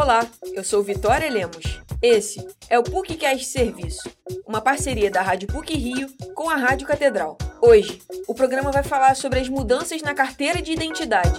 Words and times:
Olá, 0.00 0.26
eu 0.54 0.64
sou 0.64 0.82
Vitória 0.82 1.28
Lemos. 1.28 1.78
Esse 2.00 2.42
é 2.70 2.78
o 2.78 2.82
PUCcast 2.82 3.44
Serviço, 3.44 4.10
uma 4.46 4.62
parceria 4.62 5.10
da 5.10 5.20
Rádio 5.20 5.46
PUC 5.48 5.76
Rio 5.76 6.08
com 6.34 6.48
a 6.48 6.56
Rádio 6.56 6.86
Catedral. 6.86 7.36
Hoje, 7.60 8.00
o 8.26 8.34
programa 8.34 8.72
vai 8.72 8.82
falar 8.82 9.14
sobre 9.14 9.40
as 9.40 9.50
mudanças 9.50 10.00
na 10.00 10.14
carteira 10.14 10.62
de 10.62 10.72
identidade. 10.72 11.38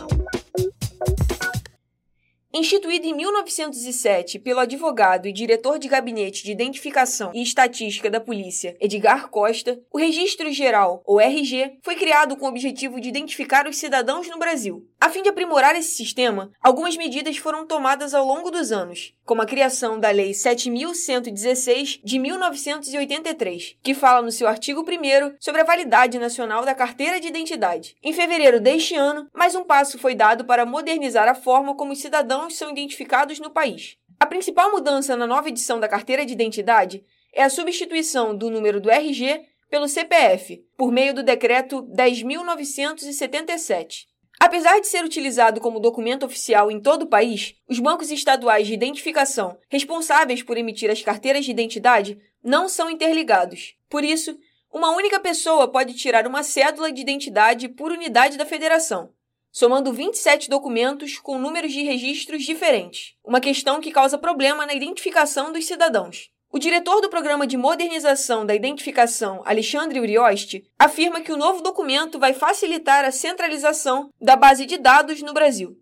Instituído 2.53 3.07
em 3.07 3.13
1907 3.15 4.37
pelo 4.37 4.59
advogado 4.59 5.25
e 5.25 5.31
diretor 5.31 5.79
de 5.79 5.87
gabinete 5.87 6.43
de 6.43 6.51
identificação 6.51 7.31
e 7.33 7.41
estatística 7.41 8.09
da 8.09 8.19
polícia 8.19 8.75
Edgar 8.77 9.29
Costa, 9.29 9.79
o 9.89 9.97
Registro 9.97 10.51
Geral, 10.51 11.01
ou 11.05 11.21
RG, 11.21 11.77
foi 11.81 11.95
criado 11.95 12.35
com 12.35 12.45
o 12.45 12.49
objetivo 12.49 12.99
de 12.99 13.07
identificar 13.07 13.67
os 13.69 13.77
cidadãos 13.77 14.27
no 14.27 14.37
Brasil. 14.37 14.85
A 14.99 15.09
fim 15.09 15.23
de 15.23 15.29
aprimorar 15.29 15.75
esse 15.77 15.91
sistema, 15.95 16.51
algumas 16.61 16.97
medidas 16.97 17.37
foram 17.37 17.65
tomadas 17.65 18.13
ao 18.13 18.25
longo 18.25 18.51
dos 18.51 18.71
anos, 18.71 19.13
como 19.25 19.41
a 19.41 19.45
criação 19.45 19.97
da 19.97 20.11
Lei 20.11 20.33
7116 20.33 22.01
de 22.03 22.19
1983, 22.19 23.77
que 23.81 23.93
fala 23.93 24.21
no 24.21 24.31
seu 24.31 24.47
artigo 24.47 24.81
1 24.81 25.37
sobre 25.39 25.61
a 25.61 25.65
validade 25.65 26.19
nacional 26.19 26.65
da 26.65 26.75
carteira 26.75 27.19
de 27.19 27.29
identidade. 27.29 27.95
Em 28.03 28.11
fevereiro 28.11 28.59
deste 28.59 28.93
ano, 28.93 29.27
mais 29.33 29.55
um 29.55 29.63
passo 29.63 29.97
foi 29.97 30.13
dado 30.13 30.43
para 30.43 30.65
modernizar 30.65 31.29
a 31.29 31.33
forma 31.33 31.73
como 31.75 31.93
os 31.93 31.99
cidadãos 31.99 32.40
são 32.49 32.71
identificados 32.71 33.39
no 33.39 33.49
país. 33.49 33.97
A 34.19 34.25
principal 34.25 34.71
mudança 34.71 35.15
na 35.15 35.25
nova 35.25 35.49
edição 35.49 35.79
da 35.79 35.87
carteira 35.87 36.25
de 36.25 36.33
identidade 36.33 37.03
é 37.33 37.43
a 37.43 37.49
substituição 37.49 38.35
do 38.35 38.49
número 38.49 38.79
do 38.79 38.89
RG 38.89 39.45
pelo 39.69 39.87
CPF, 39.87 40.63
por 40.77 40.91
meio 40.91 41.13
do 41.13 41.23
decreto 41.23 41.83
10.977. 41.83 44.05
Apesar 44.39 44.79
de 44.79 44.87
ser 44.87 45.05
utilizado 45.05 45.61
como 45.61 45.79
documento 45.79 46.25
oficial 46.25 46.71
em 46.71 46.79
todo 46.79 47.03
o 47.03 47.07
país, 47.07 47.55
os 47.69 47.79
bancos 47.79 48.11
estaduais 48.11 48.67
de 48.67 48.73
identificação 48.73 49.57
responsáveis 49.69 50.43
por 50.43 50.57
emitir 50.57 50.89
as 50.89 51.01
carteiras 51.01 51.45
de 51.45 51.51
identidade 51.51 52.19
não 52.43 52.67
são 52.67 52.89
interligados. 52.89 53.75
Por 53.87 54.03
isso, 54.03 54.37
uma 54.73 54.95
única 54.95 55.19
pessoa 55.19 55.67
pode 55.67 55.93
tirar 55.93 56.25
uma 56.25 56.43
cédula 56.43 56.91
de 56.91 57.01
identidade 57.01 57.69
por 57.69 57.91
unidade 57.91 58.37
da 58.37 58.45
federação, 58.45 59.11
somando 59.51 59.91
27 59.91 60.49
documentos 60.49 61.19
com 61.19 61.37
números 61.37 61.73
de 61.73 61.83
registros 61.83 62.43
diferentes, 62.43 63.15
uma 63.23 63.41
questão 63.41 63.81
que 63.81 63.91
causa 63.91 64.17
problema 64.17 64.65
na 64.65 64.73
identificação 64.73 65.51
dos 65.51 65.65
cidadãos. 65.65 66.31
O 66.53 66.59
diretor 66.59 66.99
do 67.01 67.09
Programa 67.09 67.47
de 67.47 67.55
Modernização 67.55 68.45
da 68.45 68.53
Identificação, 68.53 69.41
Alexandre 69.45 69.99
Urioste, 69.99 70.63
afirma 70.77 71.21
que 71.21 71.31
o 71.31 71.37
novo 71.37 71.63
documento 71.63 72.19
vai 72.19 72.33
facilitar 72.33 73.05
a 73.05 73.11
centralização 73.11 74.09
da 74.21 74.35
base 74.35 74.65
de 74.65 74.77
dados 74.77 75.21
no 75.21 75.33
Brasil. 75.33 75.77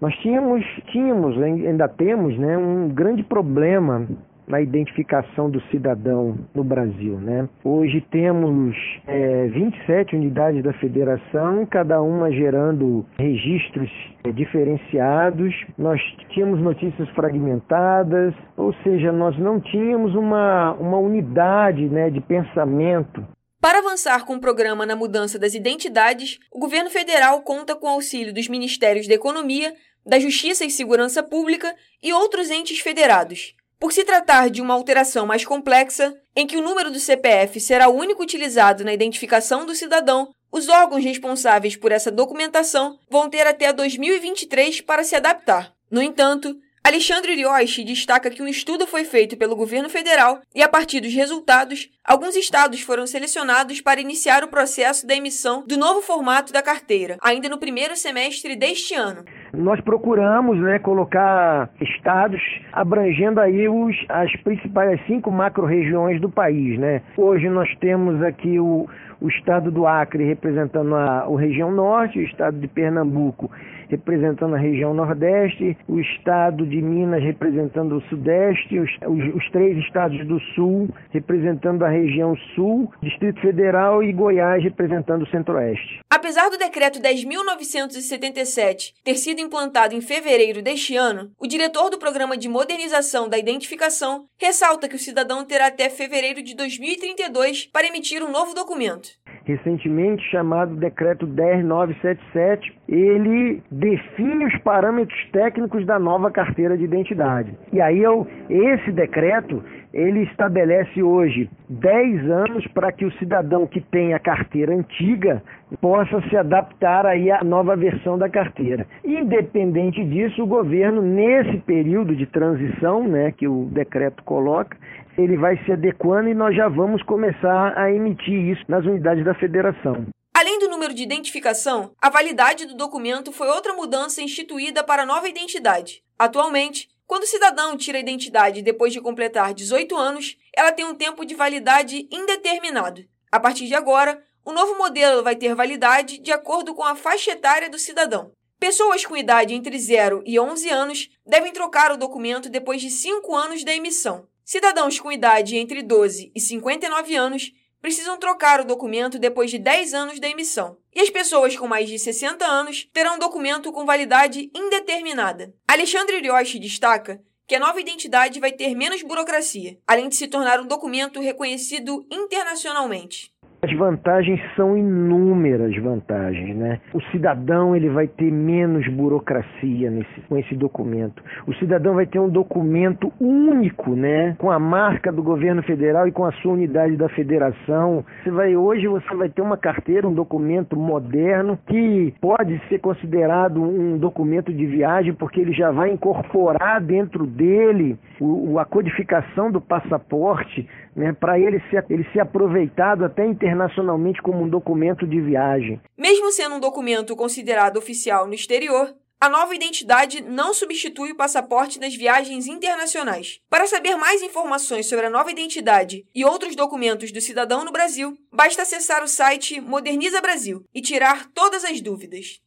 Nós 0.00 0.14
tínhamos, 0.22 0.64
tínhamos 0.92 1.36
ainda 1.42 1.88
temos, 1.88 2.38
né, 2.38 2.56
um 2.56 2.88
grande 2.88 3.22
problema 3.22 4.08
na 4.48 4.60
identificação 4.60 5.50
do 5.50 5.60
cidadão 5.70 6.38
no 6.54 6.64
Brasil. 6.64 7.18
Né? 7.18 7.48
Hoje 7.62 8.00
temos 8.10 8.74
é, 9.06 9.46
27 9.48 10.16
unidades 10.16 10.62
da 10.62 10.72
federação, 10.74 11.66
cada 11.66 12.00
uma 12.00 12.30
gerando 12.30 13.04
registros 13.18 13.90
é, 14.24 14.32
diferenciados. 14.32 15.54
Nós 15.76 16.00
tínhamos 16.30 16.60
notícias 16.60 17.08
fragmentadas, 17.10 18.34
ou 18.56 18.72
seja, 18.82 19.12
nós 19.12 19.38
não 19.38 19.60
tínhamos 19.60 20.14
uma, 20.14 20.72
uma 20.74 20.98
unidade 20.98 21.88
né, 21.88 22.10
de 22.10 22.20
pensamento 22.20 23.24
para 23.60 23.80
avançar 23.80 24.24
com 24.24 24.36
o 24.36 24.40
programa 24.40 24.86
na 24.86 24.94
mudança 24.94 25.36
das 25.36 25.52
identidades, 25.52 26.38
o 26.52 26.60
governo 26.60 26.88
federal 26.90 27.42
conta 27.42 27.74
com 27.74 27.88
o 27.88 27.90
auxílio 27.90 28.32
dos 28.32 28.46
Ministérios 28.46 29.08
da 29.08 29.14
Economia, 29.14 29.74
da 30.06 30.20
Justiça 30.20 30.64
e 30.64 30.70
Segurança 30.70 31.24
Pública 31.24 31.74
e 32.00 32.12
outros 32.12 32.50
entes 32.50 32.78
federados. 32.78 33.57
Por 33.78 33.92
se 33.92 34.04
tratar 34.04 34.50
de 34.50 34.60
uma 34.60 34.74
alteração 34.74 35.24
mais 35.24 35.44
complexa, 35.44 36.12
em 36.34 36.46
que 36.46 36.56
o 36.56 36.62
número 36.62 36.90
do 36.90 36.98
CPF 36.98 37.60
será 37.60 37.88
o 37.88 37.96
único 37.96 38.22
utilizado 38.22 38.84
na 38.84 38.92
identificação 38.92 39.64
do 39.64 39.74
cidadão, 39.74 40.30
os 40.50 40.68
órgãos 40.68 41.04
responsáveis 41.04 41.76
por 41.76 41.92
essa 41.92 42.10
documentação 42.10 42.98
vão 43.08 43.30
ter 43.30 43.46
até 43.46 43.72
2023 43.72 44.80
para 44.80 45.04
se 45.04 45.14
adaptar. 45.14 45.72
No 45.90 46.02
entanto, 46.02 46.56
Alexandre 46.82 47.34
Rioche 47.34 47.84
destaca 47.84 48.30
que 48.30 48.42
um 48.42 48.48
estudo 48.48 48.86
foi 48.86 49.04
feito 49.04 49.36
pelo 49.36 49.54
governo 49.54 49.90
federal 49.90 50.40
e, 50.54 50.62
a 50.62 50.68
partir 50.68 51.00
dos 51.00 51.12
resultados, 51.12 51.88
alguns 52.02 52.34
estados 52.34 52.80
foram 52.80 53.06
selecionados 53.06 53.80
para 53.80 54.00
iniciar 54.00 54.42
o 54.42 54.48
processo 54.48 55.06
da 55.06 55.14
emissão 55.14 55.62
do 55.66 55.76
novo 55.76 56.00
formato 56.00 56.52
da 56.52 56.62
carteira, 56.62 57.18
ainda 57.20 57.48
no 57.48 57.58
primeiro 57.58 57.94
semestre 57.94 58.56
deste 58.56 58.94
ano. 58.94 59.24
Nós 59.52 59.80
procuramos 59.80 60.58
né, 60.58 60.78
colocar 60.78 61.70
estados 61.80 62.40
abrangendo 62.72 63.40
aí 63.40 63.68
os, 63.68 63.96
as 64.08 64.34
principais 64.42 65.00
cinco 65.06 65.30
macro-regiões 65.30 66.20
do 66.20 66.28
país. 66.28 66.78
Né? 66.78 67.02
Hoje 67.16 67.48
nós 67.48 67.68
temos 67.76 68.22
aqui 68.22 68.58
o, 68.58 68.86
o 69.20 69.28
estado 69.28 69.70
do 69.70 69.86
Acre 69.86 70.24
representando 70.24 70.94
a, 70.94 71.20
a 71.20 71.38
região 71.38 71.70
norte, 71.70 72.18
o 72.18 72.22
estado 72.22 72.58
de 72.58 72.68
Pernambuco 72.68 73.50
representando 73.88 74.54
a 74.54 74.58
região 74.58 74.94
Nordeste, 74.94 75.76
o 75.88 75.98
estado 75.98 76.66
de 76.66 76.80
Minas 76.80 77.22
representando 77.22 77.96
o 77.96 78.02
Sudeste, 78.02 78.78
os, 78.78 78.90
os, 79.06 79.34
os 79.34 79.50
três 79.50 79.76
estados 79.78 80.24
do 80.26 80.38
Sul 80.54 80.88
representando 81.10 81.84
a 81.84 81.88
região 81.88 82.36
Sul, 82.54 82.92
Distrito 83.02 83.40
Federal 83.40 84.02
e 84.02 84.12
Goiás 84.12 84.62
representando 84.62 85.22
o 85.22 85.30
Centro-Oeste. 85.30 86.00
Apesar 86.10 86.50
do 86.50 86.58
decreto 86.58 87.00
10.977 87.00 88.92
ter 89.02 89.14
sido 89.14 89.37
implantado 89.40 89.94
em 89.94 90.00
fevereiro 90.00 90.62
deste 90.62 90.96
ano, 90.96 91.30
o 91.38 91.46
diretor 91.46 91.90
do 91.90 91.98
Programa 91.98 92.36
de 92.36 92.48
Modernização 92.48 93.28
da 93.28 93.38
Identificação 93.38 94.26
ressalta 94.38 94.88
que 94.88 94.96
o 94.96 94.98
cidadão 94.98 95.44
terá 95.44 95.66
até 95.66 95.88
fevereiro 95.88 96.42
de 96.42 96.54
2032 96.54 97.66
para 97.66 97.86
emitir 97.86 98.22
um 98.22 98.30
novo 98.30 98.54
documento 98.54 99.08
recentemente 99.48 100.22
chamado 100.30 100.76
Decreto 100.76 101.26
10977, 101.26 102.78
ele 102.86 103.62
define 103.70 104.44
os 104.44 104.58
parâmetros 104.58 105.18
técnicos 105.32 105.86
da 105.86 105.98
nova 105.98 106.30
carteira 106.30 106.76
de 106.76 106.84
identidade. 106.84 107.56
E 107.72 107.80
aí 107.80 107.98
eu, 107.98 108.26
esse 108.50 108.92
decreto 108.92 109.64
ele 109.92 110.22
estabelece 110.24 111.02
hoje 111.02 111.48
10 111.68 112.30
anos 112.30 112.66
para 112.68 112.92
que 112.92 113.04
o 113.04 113.12
cidadão 113.18 113.66
que 113.66 113.80
tem 113.80 114.14
a 114.14 114.18
carteira 114.18 114.74
antiga 114.74 115.42
possa 115.80 116.20
se 116.28 116.36
adaptar 116.36 117.06
aí 117.06 117.30
à 117.30 117.42
nova 117.42 117.76
versão 117.76 118.18
da 118.18 118.28
carteira. 118.28 118.86
Independente 119.04 120.04
disso, 120.04 120.42
o 120.42 120.46
governo, 120.46 121.02
nesse 121.02 121.58
período 121.58 122.14
de 122.14 122.26
transição 122.26 123.06
né, 123.06 123.32
que 123.32 123.48
o 123.48 123.66
decreto 123.66 124.22
coloca, 124.24 124.76
ele 125.16 125.36
vai 125.36 125.56
se 125.64 125.72
adequando 125.72 126.28
e 126.28 126.34
nós 126.34 126.54
já 126.54 126.68
vamos 126.68 127.02
começar 127.02 127.76
a 127.76 127.92
emitir 127.92 128.50
isso 128.50 128.64
nas 128.68 128.84
unidades 128.84 129.24
da 129.24 129.34
federação. 129.34 130.06
Além 130.34 130.60
do 130.60 130.68
número 130.68 130.94
de 130.94 131.02
identificação, 131.02 131.90
a 132.00 132.08
validade 132.08 132.66
do 132.66 132.76
documento 132.76 133.32
foi 133.32 133.48
outra 133.48 133.74
mudança 133.74 134.22
instituída 134.22 134.84
para 134.84 135.02
a 135.02 135.06
nova 135.06 135.28
identidade. 135.28 136.00
Atualmente, 136.16 136.88
quando 137.08 137.22
o 137.22 137.26
cidadão 137.26 137.74
tira 137.74 137.96
a 137.96 138.00
identidade 138.02 138.60
depois 138.60 138.92
de 138.92 139.00
completar 139.00 139.54
18 139.54 139.96
anos, 139.96 140.36
ela 140.54 140.70
tem 140.70 140.84
um 140.84 140.94
tempo 140.94 141.24
de 141.24 141.34
validade 141.34 142.06
indeterminado. 142.12 143.02
A 143.32 143.40
partir 143.40 143.66
de 143.66 143.74
agora, 143.74 144.22
o 144.44 144.52
novo 144.52 144.76
modelo 144.76 145.22
vai 145.22 145.34
ter 145.34 145.54
validade 145.54 146.18
de 146.18 146.30
acordo 146.30 146.74
com 146.74 146.84
a 146.84 146.94
faixa 146.94 147.30
etária 147.30 147.70
do 147.70 147.78
cidadão. 147.78 148.30
Pessoas 148.60 149.06
com 149.06 149.16
idade 149.16 149.54
entre 149.54 149.78
0 149.78 150.22
e 150.26 150.38
11 150.38 150.68
anos 150.68 151.08
devem 151.24 151.50
trocar 151.50 151.90
o 151.90 151.96
documento 151.96 152.50
depois 152.50 152.82
de 152.82 152.90
5 152.90 153.34
anos 153.34 153.64
da 153.64 153.74
emissão. 153.74 154.28
Cidadãos 154.44 155.00
com 155.00 155.10
idade 155.10 155.56
entre 155.56 155.82
12 155.82 156.30
e 156.34 156.40
59 156.40 157.14
anos 157.16 157.52
precisam 157.80 158.16
trocar 158.18 158.60
o 158.60 158.64
documento 158.64 159.18
depois 159.18 159.50
de 159.50 159.58
10 159.58 159.94
anos 159.94 160.20
da 160.20 160.28
emissão. 160.28 160.76
E 160.94 161.00
as 161.00 161.10
pessoas 161.10 161.56
com 161.56 161.66
mais 161.66 161.88
de 161.88 161.98
60 161.98 162.44
anos 162.44 162.88
terão 162.92 163.16
um 163.16 163.18
documento 163.18 163.72
com 163.72 163.86
validade 163.86 164.50
indeterminada. 164.54 165.54
Alexandre 165.66 166.20
Rioche 166.20 166.58
destaca 166.58 167.22
que 167.46 167.54
a 167.54 167.60
nova 167.60 167.80
identidade 167.80 168.38
vai 168.40 168.52
ter 168.52 168.74
menos 168.74 169.02
burocracia, 169.02 169.78
além 169.86 170.08
de 170.10 170.16
se 170.16 170.28
tornar 170.28 170.60
um 170.60 170.66
documento 170.66 171.18
reconhecido 171.18 172.06
internacionalmente. 172.10 173.32
As 173.60 173.72
vantagens 173.72 174.40
são 174.54 174.78
inúmeras 174.78 175.76
vantagens, 175.82 176.56
né? 176.56 176.78
O 176.94 177.02
cidadão 177.10 177.74
ele 177.74 177.88
vai 177.88 178.06
ter 178.06 178.30
menos 178.30 178.86
burocracia 178.86 179.90
nesse, 179.90 180.20
com 180.28 180.38
esse 180.38 180.54
documento. 180.54 181.20
O 181.44 181.52
cidadão 181.54 181.94
vai 181.94 182.06
ter 182.06 182.20
um 182.20 182.28
documento 182.28 183.12
único, 183.20 183.96
né? 183.96 184.36
Com 184.38 184.52
a 184.52 184.60
marca 184.60 185.10
do 185.10 185.24
governo 185.24 185.60
federal 185.64 186.06
e 186.06 186.12
com 186.12 186.24
a 186.24 186.30
sua 186.34 186.52
unidade 186.52 186.96
da 186.96 187.08
federação. 187.08 188.04
Você 188.22 188.30
vai 188.30 188.54
hoje 188.54 188.86
você 188.86 189.12
vai 189.16 189.28
ter 189.28 189.42
uma 189.42 189.56
carteira, 189.56 190.06
um 190.06 190.14
documento 190.14 190.76
moderno 190.76 191.58
que 191.66 192.14
pode 192.20 192.60
ser 192.68 192.78
considerado 192.78 193.60
um 193.60 193.98
documento 193.98 194.52
de 194.52 194.66
viagem 194.66 195.12
porque 195.14 195.40
ele 195.40 195.52
já 195.52 195.72
vai 195.72 195.90
incorporar 195.90 196.80
dentro 196.80 197.26
dele 197.26 197.98
o, 198.20 198.56
a 198.60 198.64
codificação 198.64 199.50
do 199.50 199.60
passaporte, 199.60 200.68
né? 200.94 201.12
Para 201.18 201.40
ele 201.40 201.60
ser 201.70 201.84
ele 201.90 202.04
ser 202.12 202.20
aproveitado 202.20 203.04
até 203.04 203.26
em 203.26 203.34
internacionalmente 203.48 204.22
como 204.22 204.44
um 204.44 204.48
documento 204.48 205.06
de 205.06 205.20
viagem. 205.20 205.80
Mesmo 205.96 206.30
sendo 206.30 206.56
um 206.56 206.60
documento 206.60 207.16
considerado 207.16 207.76
oficial 207.76 208.26
no 208.26 208.34
exterior, 208.34 208.94
A 209.20 209.28
nova 209.28 209.52
identidade 209.52 210.20
não 210.22 210.54
substitui 210.54 211.10
o 211.10 211.16
passaporte 211.16 211.80
nas 211.80 211.92
viagens 211.92 212.46
internacionais. 212.46 213.40
Para 213.50 213.66
saber 213.66 213.96
mais 213.96 214.22
informações 214.22 214.86
sobre 214.88 215.06
a 215.06 215.10
nova 215.10 215.28
identidade 215.28 216.06
e 216.14 216.24
outros 216.24 216.54
documentos 216.54 217.10
do 217.10 217.20
cidadão 217.20 217.64
no 217.64 217.72
Brasil, 217.72 218.16
basta 218.32 218.62
acessar 218.62 219.02
o 219.02 219.08
site 219.08 219.60
Moderniza 219.60 220.20
Brasil 220.20 220.62
e 220.72 220.80
tirar 220.80 221.26
todas 221.34 221.64
as 221.64 221.80
dúvidas. 221.80 222.38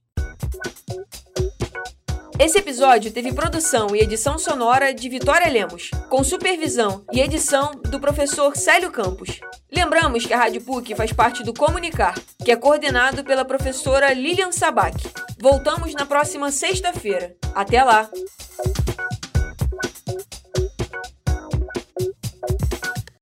Esse 2.40 2.58
episódio 2.58 3.12
teve 3.12 3.34
produção 3.34 3.94
e 3.94 4.00
edição 4.00 4.38
sonora 4.38 4.94
de 4.94 5.10
Vitória 5.10 5.52
Lemos, 5.52 5.92
com 6.10 6.24
supervisão 6.24 7.04
e 7.12 7.20
edição 7.20 7.72
do 7.76 8.00
professor 8.00 8.56
Célio 8.56 8.92
Campos. 8.92 9.42
Lembramos 9.72 10.26
que 10.26 10.34
a 10.34 10.38
Rádio 10.38 10.62
PUC 10.62 10.94
faz 10.96 11.14
parte 11.14 11.44
do 11.44 11.54
Comunicar, 11.54 12.14
que 12.44 12.52
é 12.52 12.58
coordenado 12.58 13.24
pela 13.24 13.46
professora 13.46 14.12
Lilian 14.14 14.52
Sabac. 14.52 14.98
Voltamos 15.40 15.94
na 15.94 16.06
próxima 16.06 16.52
sexta-feira. 16.52 17.34
Até 17.56 17.82
lá! 17.82 18.10